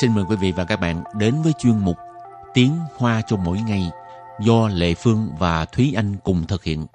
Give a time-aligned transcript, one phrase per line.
[0.00, 1.96] xin mời quý vị và các bạn đến với chuyên mục
[2.54, 3.90] Tiếng Hoa cho mỗi ngày
[4.40, 6.86] do Lệ Phương và Thúy Anh cùng thực hiện.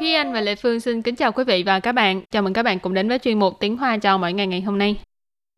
[0.00, 2.22] Thúy Anh và Lệ Phương xin kính chào quý vị và các bạn.
[2.30, 4.60] Chào mừng các bạn cùng đến với chuyên mục Tiếng Hoa cho mỗi ngày ngày
[4.60, 5.00] hôm nay.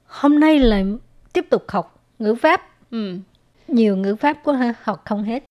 [0.07, 0.83] Hôm nay là
[1.33, 2.63] tiếp tục học ngữ pháp.
[2.91, 3.17] Ừ.
[3.69, 5.45] Nhiều ngữ pháp quá ha, học không hết.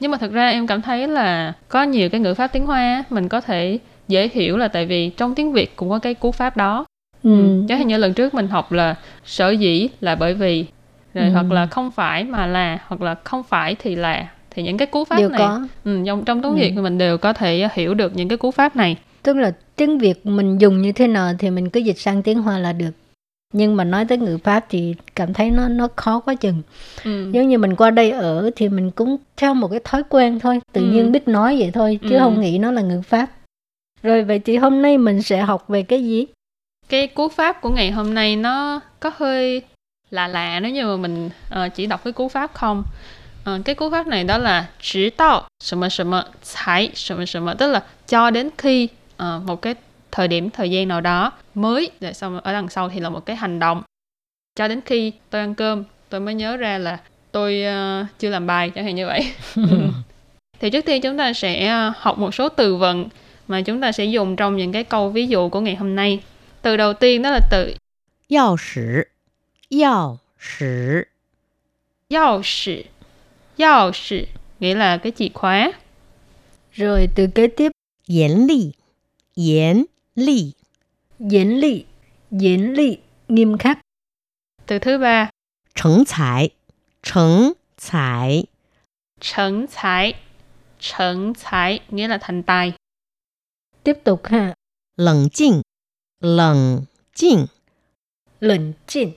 [0.00, 3.04] Nhưng mà thật ra em cảm thấy là có nhiều cái ngữ pháp tiếng Hoa
[3.10, 6.32] mình có thể dễ hiểu là tại vì trong tiếng Việt cũng có cái cú
[6.32, 6.84] pháp đó.
[7.22, 7.62] Ừ.
[7.68, 7.74] Ừ.
[7.74, 8.94] Hạn như lần trước mình học là
[9.24, 10.64] sở dĩ là bởi vì
[11.14, 11.30] rồi Ừ.
[11.32, 14.86] hoặc là không phải mà là hoặc là không phải thì là thì những cái
[14.86, 15.66] cú pháp Đều này có.
[15.84, 16.56] ừ, trong trong tiếng Ừ.
[16.56, 18.96] Việt mình đều có thể hiểu được những cái cú pháp này.
[19.22, 22.42] Tức là tiếng Việt mình dùng như thế nào thì mình cứ dịch sang tiếng
[22.42, 22.90] Hoa là được.
[23.54, 26.62] Nhưng mà nói tới ngữ pháp thì cảm thấy nó nó khó quá chừng.
[27.04, 27.30] Ừ.
[27.32, 30.60] Giống như mình qua đây ở thì mình cũng theo một cái thói quen thôi,
[30.72, 30.86] tự Ừ.
[30.86, 32.18] nhiên biết nói vậy thôi chứ Ừ.
[32.18, 33.26] không nghĩ nó là ngữ pháp.
[34.02, 36.26] Rồi vậy thì hôm nay mình sẽ học về cái gì?
[36.88, 39.62] Cái cú pháp của ngày hôm nay nó có hơi
[40.10, 42.84] lạ lạ nếu như mà mình uh, chỉ đọc cái cú pháp không.
[43.50, 46.12] Uh, cái cú pháp này đó là chỉ đạo sầm sầm
[46.54, 48.88] thái sầm sầm tức là cho đến khi
[49.22, 49.74] uh, một cái
[50.10, 53.26] thời điểm thời gian nào đó mới rồi xong ở đằng sau thì là một
[53.26, 53.82] cái hành động
[54.54, 56.98] cho đến khi tôi ăn cơm tôi mới nhớ ra là
[57.32, 57.64] tôi
[58.02, 59.32] uh, chưa làm bài chẳng hạn như vậy
[60.60, 63.08] thì trước tiên chúng ta sẽ học một số từ vựng
[63.48, 66.22] mà chúng ta sẽ dùng trong những cái câu ví dụ của ngày hôm nay.
[66.62, 67.74] Từ đầu tiên đó là từ
[68.28, 69.02] Yào sử.
[69.70, 71.04] Yào sử.
[72.10, 72.82] Yào sử.
[73.58, 74.26] Yào sử
[74.60, 75.72] Nghĩa là cái chìa khóa.
[76.72, 77.72] Rồi từ kế tiếp.
[78.06, 78.72] Yến lì
[79.34, 79.84] Yến
[80.14, 80.52] lì
[81.30, 81.84] Yến lì
[82.40, 82.98] Yến lì
[83.28, 83.78] Nghiêm khắc.
[84.66, 85.30] Từ thứ ba.
[85.74, 86.50] Trấn thải
[87.02, 88.44] Trấn thải
[89.20, 90.14] Trấn thải
[90.80, 92.72] Trấn thải Nghĩa là thành tài.
[93.84, 94.54] Tiếp tục ha.
[94.96, 95.62] Lẩn chinh,
[96.20, 96.80] lẩn
[97.14, 97.46] chinh.
[98.40, 99.12] Lẩn chinh,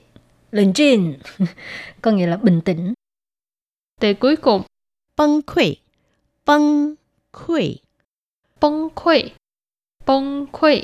[0.50, 1.18] lẩn chinh.
[2.02, 2.94] Có nghĩa là bình tĩnh.
[4.00, 4.62] Từ cuối cùng.
[5.16, 5.76] Băng khuy,
[6.46, 6.94] băng
[7.32, 7.78] khuy.
[8.60, 9.30] Băng khuy,
[10.06, 10.82] băng khuy.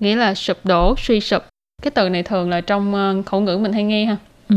[0.00, 1.42] Nghĩa là sụp đổ, suy sụp.
[1.82, 4.16] Cái từ này thường là trong ờ, khẩu ngữ mình hay nghe ha.
[4.48, 4.56] Ừ.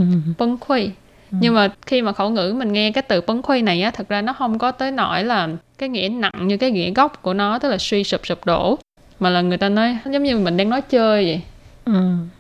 [0.60, 0.92] Khuy
[1.40, 4.10] nhưng mà khi mà khẩu ngữ mình nghe cái từ bấn khuy này á thật
[4.10, 7.34] ra nó không có tới nỗi là cái nghĩa nặng như cái nghĩa gốc của
[7.34, 8.78] nó tức là suy sụp sụp đổ
[9.20, 11.42] mà là người ta nói giống như mình đang nói chơi vậy
[11.86, 11.94] Ừ.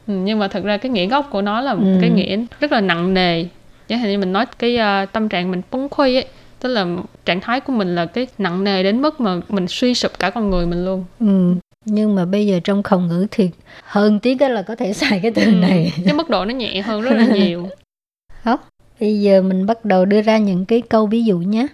[0.07, 1.97] Ừ, nhưng mà thật ra cái nghĩa gốc của nó là một Ừ.
[2.01, 3.45] cái nghĩa rất là nặng nề
[3.87, 6.25] chẳng hạn như mình nói cái ờ, tâm trạng mình bấn khuy ấy
[6.59, 6.85] tức là
[7.25, 10.29] trạng thái của mình là cái nặng nề đến mức mà mình suy sụp cả
[10.29, 11.55] con người mình luôn Ừ.
[11.85, 13.49] Nhưng mà bây giờ trong khẩu ngữ thì
[13.83, 15.91] hơn tí cái là có thể xài cái từ Ừ, này.
[16.05, 17.69] cái mức độ nó nhẹ hơn rất là nhiều
[18.43, 18.67] Học.
[19.00, 21.66] Bây giờ mình bắt đầu đưa ra những cái câu ví dụ nhé.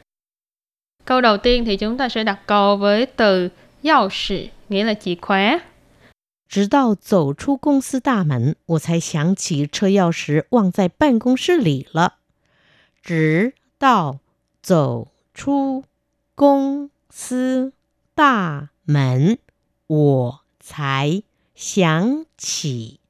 [1.05, 3.49] câu đầu tiên thì chúng ta sẽ đặt câu với từ
[3.83, 5.61] yào sử nghĩa là chìa khóa
[6.49, 12.19] 直到走出公司大门，我才想起车钥匙忘在办公室里了。
[13.03, 14.21] 直到
[14.63, 15.85] 走出
[16.37, 17.73] 公司
[18.15, 19.39] 大门，
[19.89, 21.23] 我才
[21.57, 23.01] 想起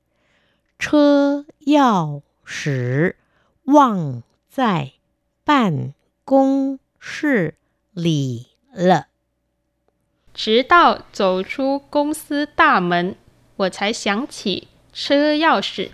[0.78, 3.15] 车钥匙
[3.69, 4.93] 忘在
[5.44, 5.93] 办
[6.25, 7.55] 公室
[7.93, 9.06] 里了。
[10.34, 13.15] 直到走出公司大门，
[13.56, 15.91] 我才想起车钥匙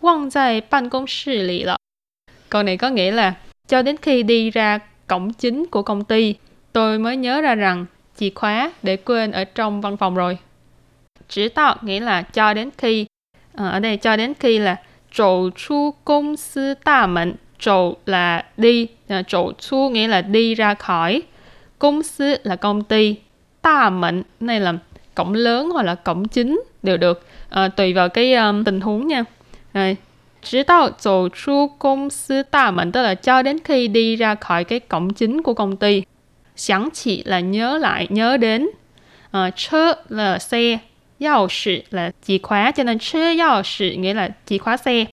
[0.00, 1.76] 忘在办公室里了。
[2.48, 3.34] Câu này có nghĩa là
[3.68, 6.34] cho đến khi đi ra cổng chính của công ty,
[6.72, 7.86] tôi mới nhớ ra rằng
[8.16, 10.38] chìa khóa để quên ở trong văn phòng rồi.
[11.28, 13.06] Chỉ tạo nghĩa là cho đến khi.
[13.52, 14.76] Ờ, ở đây cho đến khi là
[15.16, 17.34] trổ chu công sư đa mệnh.
[17.58, 21.22] Trổ là đi, à, trổ chu nghĩa là đi ra khỏi.
[21.78, 23.16] Công sư là công ty.
[23.62, 24.74] Đa mệnh này là
[25.14, 27.26] cổng lớn hoặc là cổng chính đều được.
[27.48, 29.24] Ờ, tùy vào cái um, tình huống nha.
[29.74, 29.96] Rồi,
[30.42, 36.02] 直到走出公司大门 tức là cho đến khi đi ra khỏi cái cổng chính của công ty.
[36.56, 38.68] Sáng chỉ là nhớ lại, nhớ đến.
[39.36, 40.78] Uh, chơ là xe,
[41.20, 45.04] yào sử là chìa khóa, cho nên chơ yào sử nghĩa là chìa khóa xe.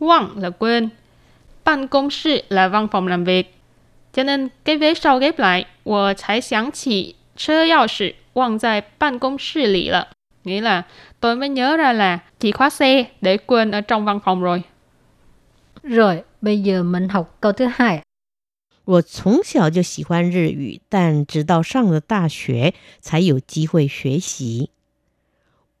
[0.00, 0.88] Quăng là quên.
[1.64, 3.54] Ban công sự là văn phòng làm việc.
[4.12, 10.08] Cho nên cái vế sau ghép lại, 我才想起车钥匙忘在办公室里了.
[10.44, 10.82] Nghĩa là
[11.20, 14.62] tôi mới nhớ ra là chìa khóa xe để quên ở trong văn phòng rồi.
[15.82, 18.02] Rồi, bây giờ mình học câu thứ hai.
[18.84, 24.70] 我从小就喜欢日语，但直到上了大学才有机会学习。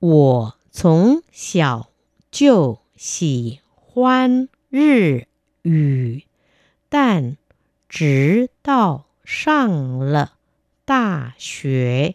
[0.00, 1.88] 我从小
[2.30, 3.60] 就喜
[3.90, 5.26] 欢日
[5.62, 6.24] 语，
[6.88, 7.36] 但
[7.88, 10.34] 直到上了
[10.84, 12.14] 大学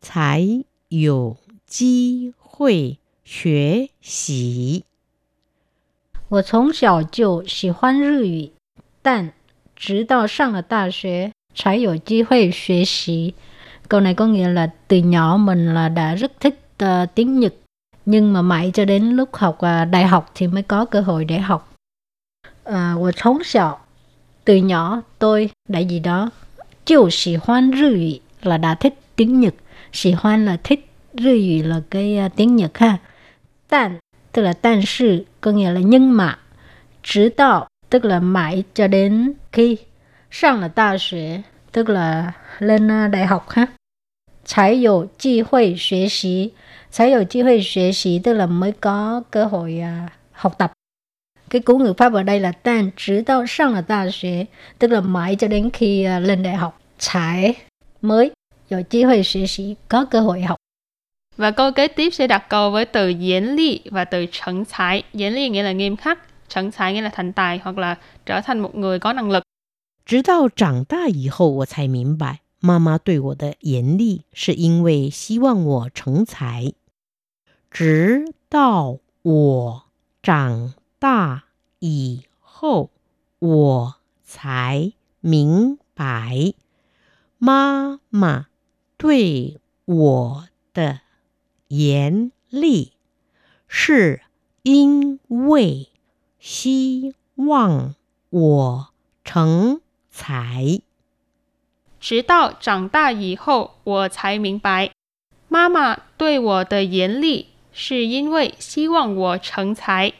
[0.00, 1.36] 才有
[1.66, 4.84] 机会学习。
[6.28, 8.52] 我从小就喜欢日语，
[9.02, 9.32] 但
[9.74, 13.34] 直到上了大学才有机会学习.
[13.88, 17.54] Câu này có nghĩa là từ nhỏ mình là đã rất thích uh, tiếng Nhật,
[18.06, 21.24] nhưng mà mãi cho đến lúc học uh, đại học thì mới có cơ hội
[21.24, 21.72] để học.
[22.68, 23.86] Uh, 我从小
[24.44, 26.30] từ nhỏ tôi đã gì đó,
[26.84, 29.54] 就喜欢日语 là đã thích tiếng Nhật,
[29.92, 32.98] 喜欢 là thích, 日语 là cái uh, tiếng Nhật ha.
[33.68, 33.98] Tàn
[34.32, 36.38] tức là但是 có nghĩa là nhưng mà,
[37.02, 39.76] 直到 tức là mãi cho đến khi
[40.30, 43.66] sang là đại học tức là lên đại học ha.
[44.44, 46.52] 才有机会学习，
[46.90, 50.72] 才有机会学习 tức là mới có cơ hội uh, học tập.
[51.50, 54.46] Cái cú ngữ pháp ở đây là tan直到上了大学
[54.78, 56.80] tức là mãi cho đến khi uh, lên đại học.
[56.98, 57.54] 才
[58.02, 58.32] mới
[58.68, 60.56] 有机会学习 có cơ hội học.
[61.36, 65.02] Và câu kế tiếp sẽ đặt câu với từ diễn ly và từ trấn thái.
[65.14, 66.18] Diễn ly nghĩa là nghiêm khắc,
[66.48, 69.42] trấn thái nghĩa là thành tài hoặc là trở thành một người có năng lực.
[70.06, 76.73] 直到长大以后，我才明白， 妈妈对我的严厉是因为希望我成才。
[77.69, 79.83] 直到我
[80.23, 81.43] 长大
[81.77, 82.89] 以后，
[83.37, 86.55] 我才明白，
[87.37, 88.47] 妈妈
[88.97, 91.01] 对我的
[91.67, 92.93] 严厉
[93.67, 94.23] 是
[94.63, 95.89] 因为
[96.39, 97.93] 希望
[98.31, 98.87] 我
[99.23, 100.81] 成才。
[102.04, 104.90] 直到长大以后，我才明白，
[105.48, 110.12] 妈妈对我的严厉是因为希望我成才.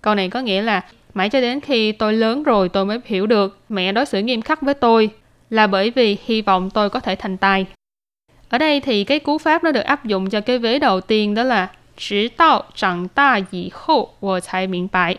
[0.00, 0.84] Câu này có nghĩa là
[1.14, 4.42] mãi cho đến khi tôi lớn rồi tôi mới hiểu được mẹ đối xử nghiêm
[4.42, 5.10] khắc với tôi
[5.50, 7.66] là bởi vì hy vọng tôi có thể thành tài.
[8.48, 11.34] Ở đây thì cái cú pháp nó được áp dụng cho cái vế đầu tiên
[11.34, 15.16] đó là 直到长大以后我才明白。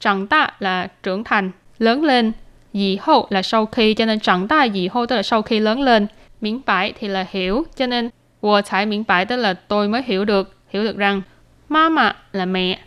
[0.00, 2.32] 长大 là trưởng thành, lớn lên.
[2.77, 5.59] Dì hậu là sau khi, cho nên chẳng đại dì hô tức là sau khi
[5.59, 6.07] lớn lên.
[6.41, 8.09] Miễn bãi thì là hiểu, cho nên
[8.41, 11.21] vừa chải miễn bãi tức là tôi mới hiểu được, hiểu được rằng
[11.69, 12.79] mama là mẹ,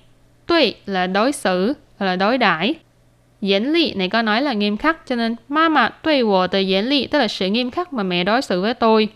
[0.47, 2.75] tuy là đối xử, là đối đãi.
[3.41, 6.85] Diễn lị này có nói là nghiêm khắc, cho nên mama tuy wo từ diễn
[6.85, 9.09] lị tức là sự nghiêm khắc mà mẹ đối xử với tôi.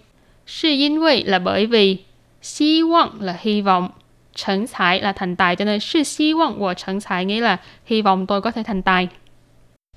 [0.47, 1.97] Sư yên vị là bởi vì,
[2.59, 3.89] hy vọng là hy vọng,
[4.45, 7.57] thành tài là thành tài, cho nên sự hy vọng của thành tài nghĩa là
[7.87, 9.09] hy vọng tôi có thể thành tài.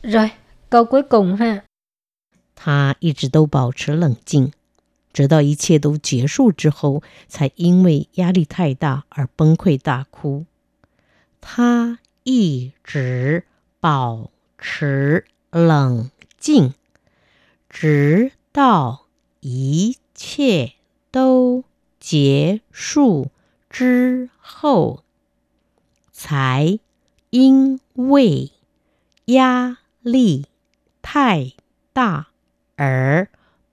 [0.03, 0.29] Rồi,
[0.68, 1.62] câu cuối cùng ha.
[2.54, 4.52] 他一直都保持冷静，
[5.12, 10.46] 直到一切都结束之后，才因为压力太大而崩溃大哭。
[11.40, 13.44] 他一直
[13.80, 16.74] 保持冷静，
[17.68, 19.06] 直到
[19.40, 20.74] 一切
[21.10, 21.64] 都
[21.98, 23.30] 结束
[23.68, 25.02] 之后，
[26.12, 26.78] 才
[27.30, 28.52] 因为
[29.24, 30.46] 压力
[31.06, 31.52] 太
[31.92, 32.26] 大
[32.76, 33.28] 而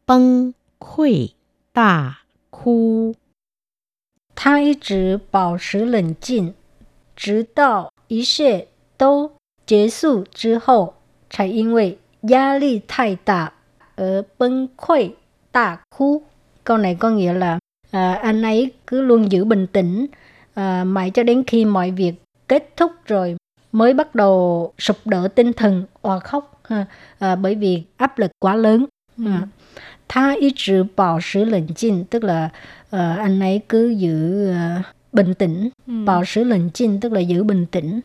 [0.06, 1.32] 崩溃
[1.72, 2.20] 大
[2.50, 3.16] 哭。
[4.36, 6.54] 他一直保持冷静，
[7.16, 9.32] 直到一切都
[9.66, 10.94] 结束之后，
[11.30, 13.54] 才因为压力太大
[13.96, 15.14] 而崩溃
[15.52, 16.24] 大哭.
[16.64, 17.60] Câu này có nghĩa là
[17.92, 20.08] à, anh ấy cứ luôn giữ bình tĩnh
[20.54, 22.14] à, mãi cho đến khi mọi việc
[22.48, 23.38] kết thúc rồi
[23.72, 26.86] mới bắt đầu sụp đổ tinh thần òa khóc ha,
[27.20, 28.86] à, bởi vì áp lực quá lớn.
[29.18, 29.26] Ừ.
[29.26, 29.48] À.
[30.08, 32.50] Tha ý trừ bảo sử lệnh chinh tức là
[32.86, 35.70] uh, anh ấy cứ giữ uh, bình tĩnh.
[35.88, 36.06] Ừ.
[36.06, 38.00] Bảo sử lệnh chinh tức là giữ bình tĩnh.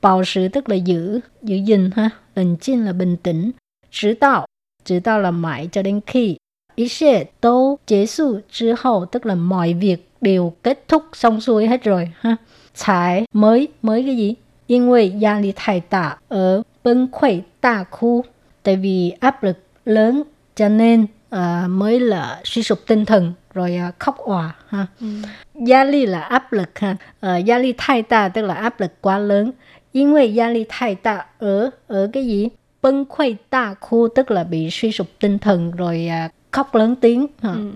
[0.00, 2.10] Bảo sử tức là giữ, giữ gìn ha.
[2.34, 3.50] Lệnh chinh là bình tĩnh.
[3.90, 4.46] Trứ tạo,
[4.84, 6.36] trứ tạo là mãi cho đến khi.
[6.74, 11.66] Ý sẽ tố kết thúc 之后 tức là mọi việc đều kết thúc xong xuôi
[11.66, 12.36] hết rồi ha.
[12.74, 14.36] 才mới, mới cái gì?
[14.66, 18.24] 因为压力太大而 崩溃大哭.
[18.62, 20.22] Tại vì áp lực lớn
[20.54, 24.86] cho nên uh, mới là suy sụp tinh thần rồi uh, khóc òa ha.
[25.00, 25.06] Ừ.
[25.54, 26.96] Gia ly là áp lực ha.
[27.26, 29.52] Uh, gia ly thai ta tức là áp lực quá lớn.
[29.92, 32.48] 因为压力太大 ở ở cái gì?
[32.82, 36.96] Bân khuây ta khu tức là bị suy sụp tinh thần rồi uh, khóc lớn
[37.00, 37.52] tiếng ha.
[37.52, 37.70] Ừ.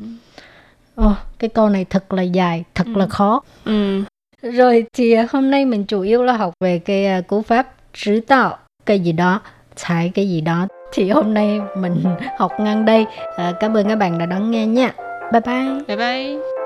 [1.06, 2.98] Oh, cái câu này thật là dài, thật ừ.
[2.98, 3.42] là khó.
[3.64, 4.02] Ừ.
[4.42, 8.20] Rồi thì hôm nay mình chủ yếu là học về cái uh, cú pháp trứ
[8.26, 9.41] tạo cái gì đó,
[9.75, 10.67] trái cái gì đó.
[10.93, 12.03] Thì hôm nay mình
[12.39, 13.05] học ngang đây.
[13.37, 14.93] À, cảm ơn các bạn đã đón nghe nha.
[15.31, 15.79] Bye bye.
[15.87, 16.62] Bye bye.